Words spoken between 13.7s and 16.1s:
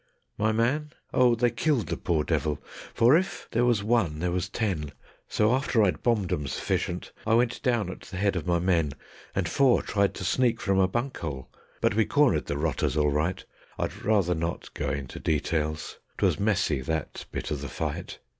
I'd rather not go into details,